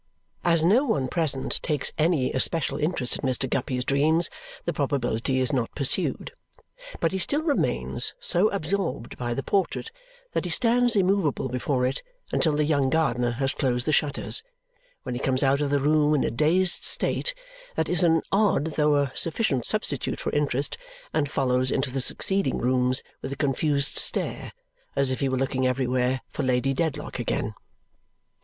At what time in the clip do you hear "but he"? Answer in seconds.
6.99-7.19